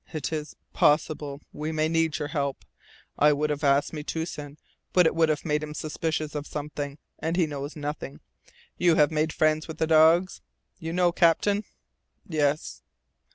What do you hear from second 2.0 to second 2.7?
your help.